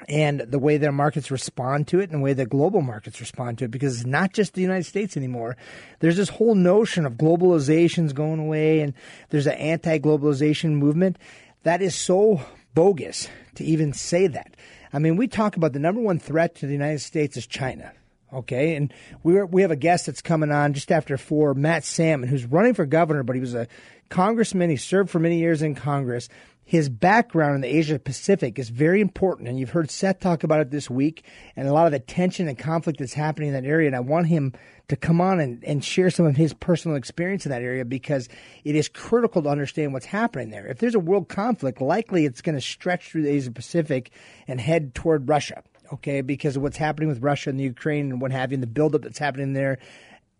[0.08, 3.58] and the way their markets respond to it and the way the global markets respond
[3.58, 5.56] to it because it's not just the United States anymore.
[5.98, 8.94] There's this whole notion of globalization's going away and
[9.30, 11.18] there's an anti-globalization movement
[11.64, 12.40] that is so
[12.74, 14.54] bogus to even say that.
[14.92, 17.92] I mean, we talk about the number one threat to the United States is China.
[18.30, 18.92] Okay, and
[19.22, 22.74] we we have a guest that's coming on just after four, Matt Salmon, who's running
[22.74, 23.66] for governor, but he was a
[24.08, 24.70] congressman.
[24.70, 26.28] He served for many years in Congress.
[26.64, 30.60] His background in the Asia Pacific is very important, and you've heard Seth talk about
[30.60, 31.24] it this week,
[31.56, 33.86] and a lot of the tension and conflict that's happening in that area.
[33.86, 34.52] And I want him
[34.88, 38.28] to come on and, and share some of his personal experience in that area because
[38.64, 40.66] it is critical to understand what's happening there.
[40.66, 44.10] If there's a world conflict, likely it's going to stretch through the Asia Pacific
[44.46, 48.20] and head toward Russia okay, because of what's happening with Russia and the Ukraine and
[48.20, 49.78] what have you, and the buildup that's happening there,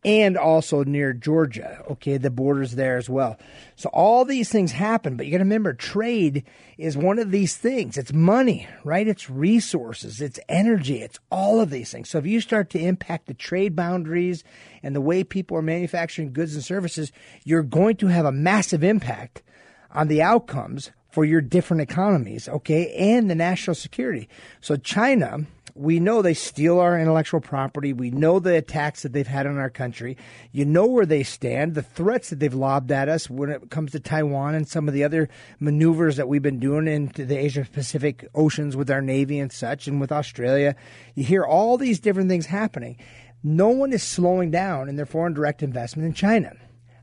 [0.04, 3.36] and also near Georgia, okay, the borders there as well.
[3.76, 6.44] So all these things happen, but you got to remember trade
[6.76, 7.98] is one of these things.
[7.98, 9.08] It's money, right?
[9.08, 12.08] It's resources, it's energy, it's all of these things.
[12.10, 14.44] So if you start to impact the trade boundaries
[14.82, 17.10] and the way people are manufacturing goods and services,
[17.44, 19.42] you're going to have a massive impact
[19.90, 24.28] on the outcomes for your different economies, okay, and the national security.
[24.60, 25.46] So China,
[25.78, 27.92] we know they steal our intellectual property.
[27.92, 30.16] We know the attacks that they've had on our country.
[30.50, 33.92] You know where they stand, the threats that they've lobbed at us when it comes
[33.92, 35.28] to Taiwan and some of the other
[35.60, 39.86] maneuvers that we've been doing into the Asia Pacific oceans with our Navy and such,
[39.86, 40.74] and with Australia.
[41.14, 42.98] You hear all these different things happening.
[43.42, 46.56] No one is slowing down in their foreign direct investment in China.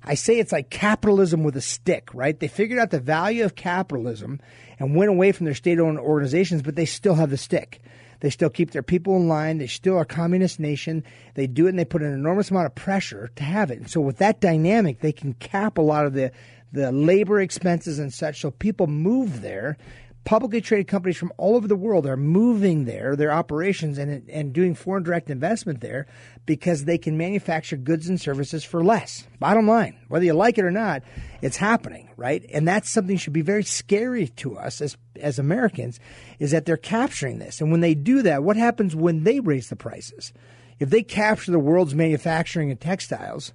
[0.03, 2.39] I say it's like capitalism with a stick, right?
[2.39, 4.39] They figured out the value of capitalism
[4.77, 7.81] and went away from their state owned organizations, but they still have the stick.
[8.19, 9.57] They still keep their people in line.
[9.57, 11.03] They still are a communist nation.
[11.35, 13.79] They do it and they put an enormous amount of pressure to have it.
[13.79, 16.31] And so with that dynamic, they can cap a lot of the,
[16.71, 18.41] the labor expenses and such.
[18.41, 19.77] So people move there
[20.25, 24.51] publicly traded companies from all over the world are moving there, their operations, and, and
[24.51, 26.07] doing foreign direct investment there
[26.45, 29.27] because they can manufacture goods and services for less.
[29.39, 31.03] Bottom line, whether you like it or not,
[31.41, 32.43] it's happening, right?
[32.51, 35.99] And that's something should be very scary to us as, as Americans
[36.39, 37.61] is that they're capturing this.
[37.61, 40.33] And when they do that, what happens when they raise the prices?
[40.79, 43.53] If they capture the world's manufacturing and textiles,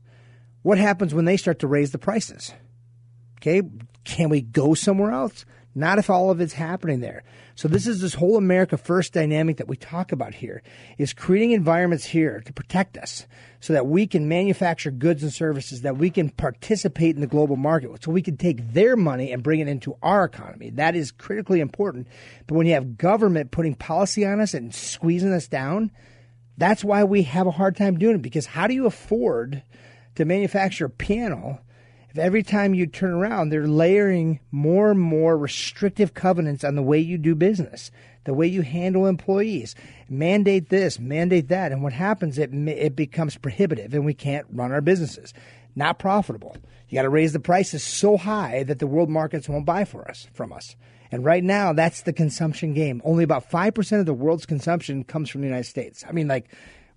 [0.63, 2.55] what happens when they start to raise the prices?
[3.39, 3.63] Okay,
[4.05, 5.45] can we go somewhere else?
[5.75, 7.23] Not if all of it's happening there.
[7.55, 10.63] So this is this whole America First dynamic that we talk about here
[10.99, 13.27] is creating environments here to protect us
[13.61, 17.57] so that we can manufacture goods and services that we can participate in the global
[17.57, 20.71] market so we can take their money and bring it into our economy.
[20.71, 22.09] That is critically important.
[22.49, 25.93] But when you have government putting policy on us and squeezing us down,
[26.59, 29.63] that's why we have a hard time doing it because how do you afford
[30.17, 31.61] to manufacture a piano
[32.11, 36.83] if every time you turn around, they're layering more and more restrictive covenants on the
[36.83, 37.93] way you do business,
[38.25, 39.75] the way you handle employees,
[40.09, 42.37] mandate this, mandate that, and what happens?
[42.37, 45.33] It it becomes prohibitive, and we can't run our businesses.
[45.77, 46.57] Not profitable.
[46.89, 50.11] You got to raise the prices so high that the world markets won't buy for
[50.11, 50.75] us from us.
[51.13, 53.01] And right now, that's the consumption game.
[53.05, 56.05] Only about five percent of the world's consumption comes from the United States.
[56.09, 56.51] I mean, like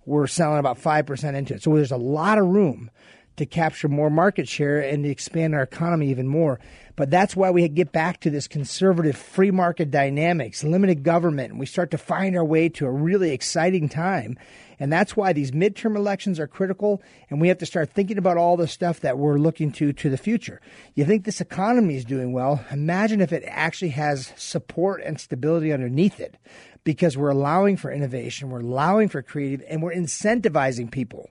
[0.06, 2.90] we're selling about five percent into it, so there's a lot of room
[3.36, 6.60] to capture more market share and to expand our economy even more.
[6.96, 11.58] But that's why we get back to this conservative free market dynamics, limited government, and
[11.58, 14.38] we start to find our way to a really exciting time.
[14.78, 18.36] And that's why these midterm elections are critical, and we have to start thinking about
[18.36, 20.60] all the stuff that we're looking to to the future.
[20.94, 22.64] You think this economy is doing well?
[22.70, 26.36] Imagine if it actually has support and stability underneath it,
[26.84, 31.30] because we're allowing for innovation, we're allowing for creative, and we're incentivizing people.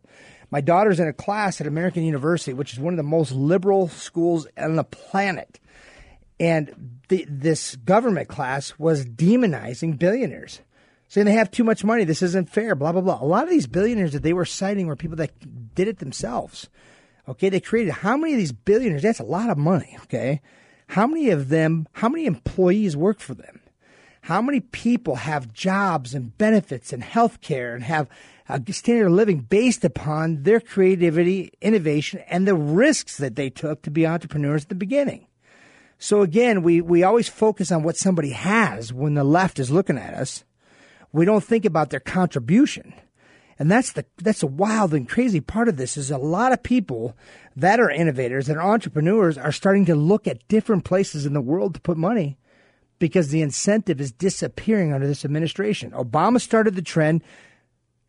[0.54, 3.88] My daughter's in a class at American University, which is one of the most liberal
[3.88, 5.60] schools on the planet.
[6.40, 10.62] And the, this government class was demonizing billionaires,
[11.08, 12.04] saying they have too much money.
[12.04, 13.18] This isn't fair, blah, blah, blah.
[13.20, 16.70] A lot of these billionaires that they were citing were people that did it themselves.
[17.28, 19.02] Okay, they created how many of these billionaires?
[19.02, 20.40] That's a lot of money, okay?
[20.86, 23.60] How many of them, how many employees work for them?
[24.22, 28.08] How many people have jobs and benefits and health care and have
[28.50, 33.82] a standard of living based upon their creativity, innovation, and the risks that they took
[33.84, 35.28] to be entrepreneurs at the beginning.
[35.98, 39.98] So again, we, we always focus on what somebody has when the left is looking
[39.98, 40.44] at us.
[41.14, 42.94] We don't think about their contribution.
[43.60, 46.64] And that's the that's the wild and crazy part of this is a lot of
[46.64, 47.16] people
[47.56, 51.76] that are innovators and entrepreneurs are starting to look at different places in the world
[51.76, 52.38] to put money
[53.00, 55.92] because the incentive is disappearing under this administration.
[55.92, 57.24] Obama started the trend.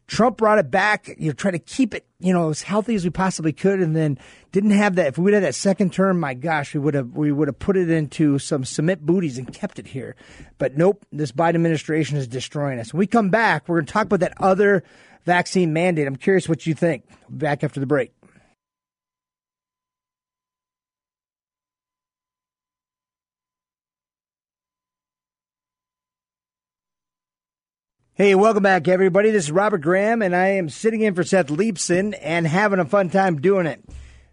[0.06, 3.04] Trump brought it back, you know, try to keep it, you know, as healthy as
[3.04, 4.18] we possibly could, and then
[4.52, 5.08] didn't have that.
[5.08, 7.58] If we would have that second term, my gosh, we would have we would have
[7.58, 10.14] put it into some cement booties and kept it here.
[10.58, 12.92] But nope, this Biden administration is destroying us.
[12.92, 14.84] When we come back, we're going to talk about that other
[15.24, 16.06] vaccine mandate.
[16.06, 17.04] I'm curious what you think.
[17.28, 18.13] Back after the break.
[28.16, 29.32] Hey, welcome back, everybody.
[29.32, 32.84] This is Robert Graham, and I am sitting in for Seth Leibsohn and having a
[32.84, 33.82] fun time doing it.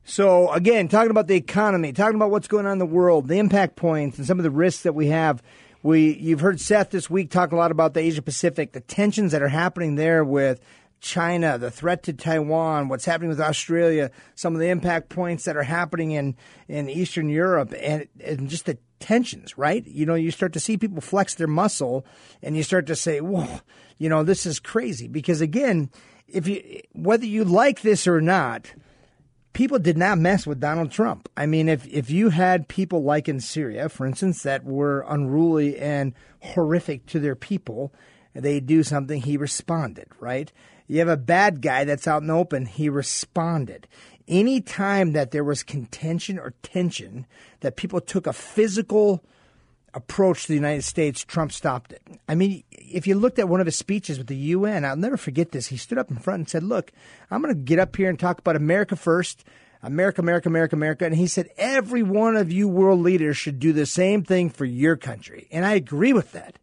[0.03, 3.39] So, again, talking about the economy, talking about what's going on in the world, the
[3.39, 5.41] impact points, and some of the risks that we have.
[5.81, 9.31] We, you've heard Seth this week talk a lot about the Asia Pacific, the tensions
[9.31, 10.61] that are happening there with
[10.99, 15.57] China, the threat to Taiwan, what's happening with Australia, some of the impact points that
[15.57, 16.35] are happening in,
[16.67, 19.85] in Eastern Europe, and, and just the tensions, right?
[19.85, 22.05] You know, you start to see people flex their muscle
[22.41, 23.59] and you start to say, whoa,
[23.97, 25.07] you know, this is crazy.
[25.07, 25.89] Because again,
[26.27, 28.73] if you, whether you like this or not,
[29.53, 31.27] people did not mess with Donald Trump.
[31.35, 35.77] I mean, if, if you had people like in Syria, for instance, that were unruly
[35.77, 37.93] and horrific to their people,
[38.33, 40.51] they do something, he responded, right?
[40.87, 43.87] You have a bad guy that's out in the open, he responded
[44.31, 47.27] any time that there was contention or tension,
[47.59, 49.23] that people took a physical
[49.93, 52.01] approach to the United States, Trump stopped it.
[52.27, 55.17] I mean, if you looked at one of his speeches with the UN, I'll never
[55.17, 55.67] forget this.
[55.67, 56.91] He stood up in front and said, Look,
[57.29, 59.43] I'm going to get up here and talk about America first.
[59.83, 61.05] America, America, America, America.
[61.05, 64.63] And he said, every one of you world leaders should do the same thing for
[64.63, 65.47] your country.
[65.51, 66.59] And I agree with that.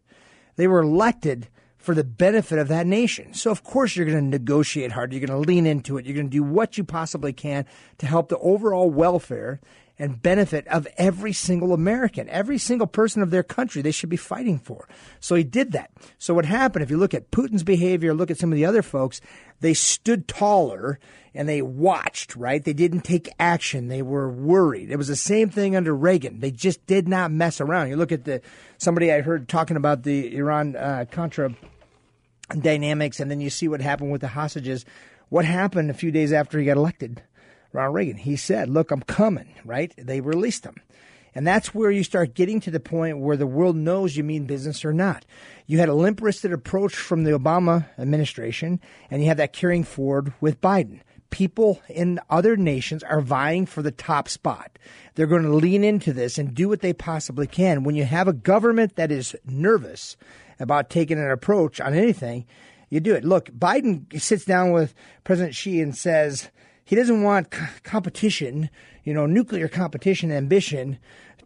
[0.55, 1.49] They were elected
[1.89, 3.33] for the benefit of that nation.
[3.33, 5.11] So, of course, you're going to negotiate hard.
[5.11, 6.05] You're going to lean into it.
[6.05, 7.65] You're going to do what you possibly can
[7.97, 9.59] to help the overall welfare
[9.97, 14.17] and benefit of every single American, every single person of their country they should be
[14.17, 14.87] fighting for.
[15.19, 15.89] So he did that.
[16.19, 18.83] So what happened, if you look at Putin's behavior, look at some of the other
[18.83, 19.19] folks,
[19.59, 20.99] they stood taller
[21.33, 22.63] and they watched, right?
[22.63, 23.87] They didn't take action.
[23.87, 24.91] They were worried.
[24.91, 26.39] It was the same thing under Reagan.
[26.39, 27.89] They just did not mess around.
[27.89, 28.41] You look at the,
[28.77, 31.55] somebody I heard talking about the Iran uh, Contra
[32.57, 34.85] dynamics, and then you see what happened with the hostages.
[35.29, 37.21] What happened a few days after he got elected?
[37.71, 38.17] Ronald Reagan.
[38.17, 39.93] He said, Look, I'm coming, right?
[39.97, 40.75] They released him.
[41.35, 44.45] And that's where you start getting to the point where the world knows you mean
[44.45, 45.25] business or not.
[45.67, 48.79] You had a limp wristed approach from the Obama administration,
[49.11, 51.01] and you have that carrying forward with Biden.
[51.29, 54.79] People in other nations are vying for the top spot.
[55.15, 57.83] They're going to lean into this and do what they possibly can.
[57.83, 60.17] When you have a government that is nervous
[60.59, 62.45] about taking an approach on anything,
[62.89, 63.23] you do it.
[63.23, 66.49] Look, Biden sits down with President Xi and says,
[66.83, 67.51] he doesn't want
[67.83, 68.69] competition,
[69.03, 70.97] you know, nuclear competition ambition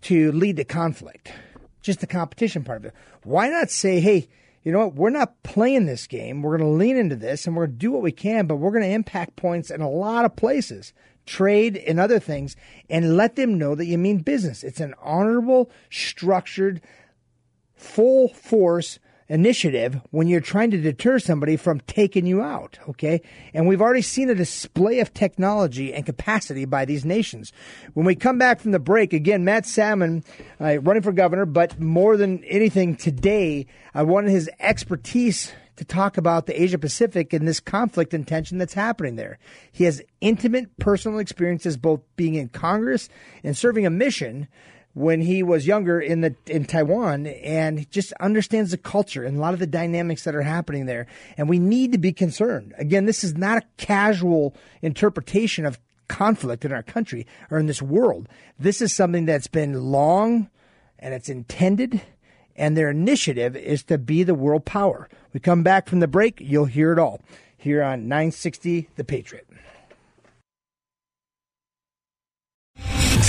[0.03, 1.34] to lead to conflict.
[1.81, 2.93] Just the competition part of it.
[3.23, 4.29] Why not say, hey,
[4.64, 4.95] you know what?
[4.95, 6.41] We're not playing this game.
[6.41, 8.55] We're going to lean into this and we're going to do what we can, but
[8.55, 10.93] we're going to impact points in a lot of places,
[11.26, 12.55] trade and other things,
[12.89, 14.64] and let them know that you mean business.
[14.64, 16.82] It's an honorable, structured,
[17.76, 18.99] full force
[19.30, 23.21] initiative when you're trying to deter somebody from taking you out, okay?
[23.53, 27.51] And we've already seen a display of technology and capacity by these nations.
[27.93, 30.24] When we come back from the break, again, Matt Salmon
[30.59, 36.17] uh, running for governor, but more than anything today, I wanted his expertise to talk
[36.17, 39.39] about the Asia Pacific and this conflict and tension that's happening there.
[39.71, 43.09] He has intimate personal experiences both being in Congress
[43.43, 44.47] and serving a mission
[44.93, 49.39] when he was younger in the in Taiwan and just understands the culture and a
[49.39, 51.07] lot of the dynamics that are happening there.
[51.37, 52.73] And we need to be concerned.
[52.77, 57.81] Again, this is not a casual interpretation of conflict in our country or in this
[57.81, 58.27] world.
[58.59, 60.49] This is something that's been long
[60.99, 62.01] and it's intended
[62.55, 65.09] and their initiative is to be the world power.
[65.33, 67.21] We come back from the break, you'll hear it all
[67.57, 69.47] here on 960 The Patriot.